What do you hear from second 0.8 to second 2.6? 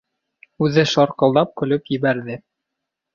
шарҡылдап көлөп ебәрҙе.